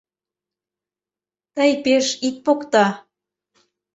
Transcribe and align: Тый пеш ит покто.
Тый 1.55 1.71
пеш 1.83 2.05
ит 2.27 2.35
покто. 2.45 2.85